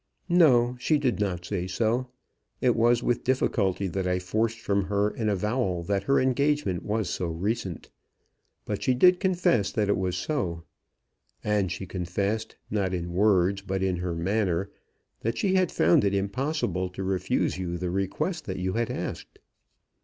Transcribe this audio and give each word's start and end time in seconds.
"No; 0.29 0.77
she 0.79 0.97
did 0.97 1.19
not 1.19 1.45
say 1.45 1.67
so. 1.67 2.07
It 2.59 2.75
was 2.75 3.03
with 3.03 3.23
difficulty 3.23 3.85
that 3.89 4.07
I 4.07 4.17
forced 4.17 4.59
from 4.59 4.85
her 4.85 5.09
an 5.11 5.29
avowal 5.29 5.83
that 5.83 6.05
her 6.05 6.19
engagement 6.19 6.81
was 6.81 7.07
so 7.07 7.27
recent. 7.27 7.91
But 8.65 8.81
she 8.81 8.95
did 8.95 9.19
confess 9.19 9.71
that 9.71 9.89
it 9.89 9.97
was 9.97 10.17
so. 10.17 10.63
And 11.43 11.71
she 11.71 11.85
confessed, 11.85 12.55
not 12.71 12.95
in 12.95 13.13
words, 13.13 13.61
but 13.61 13.83
in 13.83 13.97
her 13.97 14.15
manner, 14.15 14.71
that 15.19 15.37
she 15.37 15.53
had 15.53 15.71
found 15.71 16.03
it 16.03 16.15
impossible 16.15 16.89
to 16.89 17.03
refuse 17.03 17.53
to 17.53 17.61
you 17.61 17.77
the 17.77 17.91
request 17.91 18.45
that 18.45 18.57
you 18.57 18.73
had 18.73 18.89
asked." 18.89 19.37